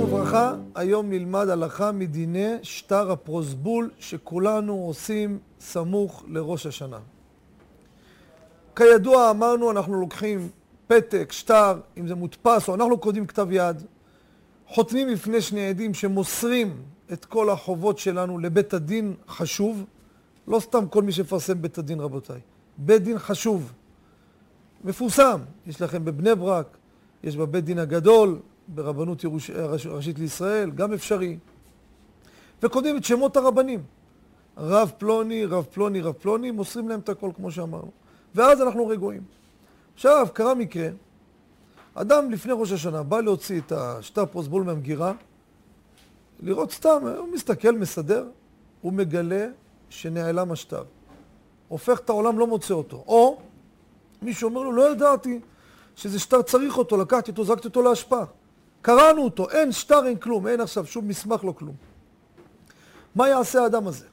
[0.00, 6.98] וברכה, היום נלמד הלכה מדיני שטר הפרוסבול שכולנו עושים סמוך לראש השנה.
[8.76, 10.48] כידוע אמרנו אנחנו לוקחים
[10.86, 13.82] פתק, שטר, אם זה מודפס או אנחנו כותבים כתב יד,
[14.66, 19.84] חותמים בפני שני עדים שמוסרים את כל החובות שלנו לבית הדין חשוב,
[20.48, 22.40] לא סתם כל מי שמפרסם בית הדין רבותיי,
[22.78, 23.72] בית דין חשוב,
[24.84, 26.76] מפורסם, יש לכם בבני ברק,
[27.22, 29.50] יש בבית דין הגדול, ברבנות ירוש...
[29.86, 31.38] ראשית לישראל, גם אפשרי.
[32.62, 33.82] וכותבים את שמות הרבנים.
[34.56, 37.90] רב פלוני, רב פלוני, רב פלוני, מוסרים להם את הכל כמו שאמרנו.
[38.34, 39.22] ואז אנחנו רגועים.
[39.94, 40.88] עכשיו, קרה מקרה,
[41.94, 45.12] אדם לפני ראש השנה בא להוציא את השטר פרוסבול מהמגירה,
[46.40, 48.26] לראות סתם, הוא מסתכל, מסדר,
[48.80, 49.46] הוא מגלה
[49.90, 50.82] שנעלם השטר.
[51.68, 53.04] הופך את העולם, לא מוצא אותו.
[53.06, 53.38] או
[54.22, 55.40] מישהו אומר לו, לא ידעתי
[55.96, 58.24] שזה שטר צריך אותו, לקחתי אותו, זרקתי אותו להשפעה.
[58.82, 61.74] קראנו אותו, אין שטר, אין כלום, אין עכשיו שום מסמך, לא כלום.
[63.14, 64.06] מה יעשה האדם הזה?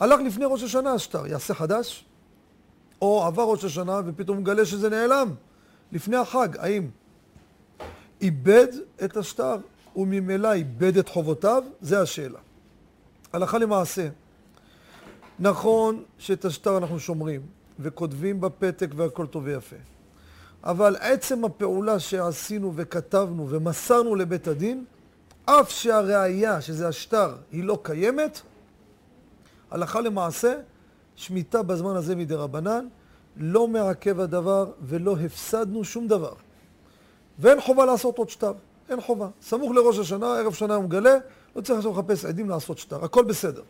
[0.00, 2.04] הלך לפני ראש השנה השטר, יעשה חדש?
[3.02, 5.34] או עבר ראש השנה ופתאום מגלה שזה נעלם
[5.92, 6.88] לפני החג, האם
[8.20, 8.66] איבד
[9.04, 9.56] את השטר
[9.96, 11.64] וממילא איבד את חובותיו?
[11.80, 12.38] זה השאלה.
[13.32, 14.08] הלכה למעשה,
[15.38, 17.40] נכון שאת השטר אנחנו שומרים
[17.78, 19.76] וכותבים בפתק והכל טוב ויפה.
[20.68, 24.84] אבל עצם הפעולה שעשינו וכתבנו ומסרנו לבית הדין,
[25.44, 28.40] אף שהראיה, שזה השטר, היא לא קיימת,
[29.70, 30.54] הלכה למעשה,
[31.16, 32.86] שמיטה בזמן הזה מדי רבנן,
[33.36, 36.32] לא מעכב הדבר ולא הפסדנו שום דבר.
[37.38, 38.52] ואין חובה לעשות עוד שטר,
[38.88, 39.28] אין חובה.
[39.42, 41.16] סמוך לראש השנה, ערב שנה הוא מגלה,
[41.56, 43.62] לא צריך עכשיו לחפש עדים לעשות שטר, הכל בסדר.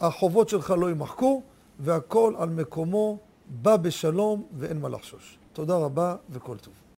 [0.00, 1.42] החובות שלך לא יימחקו,
[1.80, 5.41] והכל על מקומו, בא בשלום ואין מה לחשוש.
[5.52, 6.82] תודה רבה וכל טוב.